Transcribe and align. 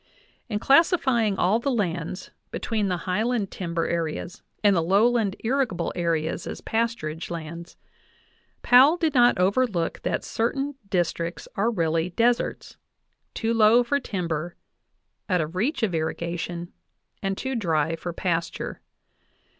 In 0.49 0.57
classifying 0.57 1.37
all 1.37 1.59
the 1.59 1.69
lands 1.69 2.31
between 2.49 2.87
the 2.87 2.97
highland 3.05 3.51
timber 3.51 3.85
areas 3.85 4.41
and 4.63 4.75
the 4.75 4.81
lowland 4.81 5.35
irrigable 5.43 5.93
areas 5.95 6.47
as 6.47 6.59
pasturage 6.59 7.29
lands, 7.29 7.77
Powell 8.63 8.97
did 8.97 9.13
not 9.13 9.37
overlook 9.37 10.01
that 10.01 10.23
certain 10.23 10.73
districts 10.89 11.47
are 11.55 11.69
really 11.69 12.09
deserts, 12.09 12.77
too 13.35 13.53
low 13.53 13.83
for 13.83 13.99
timber, 13.99 14.55
out 15.29 15.39
of 15.39 15.55
reach 15.55 15.83
of 15.83 15.93
irrigation, 15.93 16.73
and 17.21 17.37
too 17.37 17.53
dry 17.53 17.95
for 17.95 18.11
pasture. 18.11 18.81